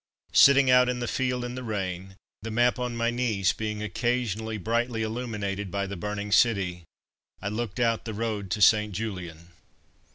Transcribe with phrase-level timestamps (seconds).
[0.33, 4.57] Sitting out in the field in the rain, the map on my knees being occasionally
[4.57, 6.85] brightly illuminated by the burning city,
[7.39, 8.93] I looked out the road to St.
[8.95, 9.49] Julien.